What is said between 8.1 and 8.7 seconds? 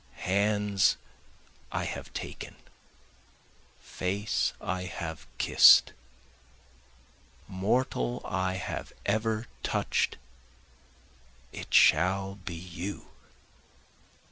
I